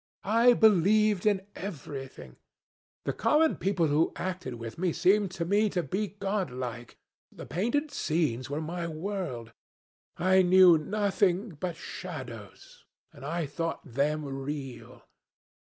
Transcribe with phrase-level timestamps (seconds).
[0.25, 2.37] I believed in everything.
[3.03, 6.97] The common people who acted with me seemed to me to be godlike.
[7.31, 9.53] The painted scenes were my world.
[10.17, 12.83] I knew nothing but shadows,
[13.13, 15.03] and I thought them real.